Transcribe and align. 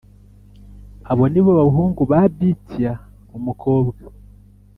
Abo 1.11 1.23
ni 1.31 1.39
bo 1.43 1.51
bahungu 1.59 2.01
ba 2.11 2.19
Bitiya 2.37 2.93
umukobwa 3.37 4.03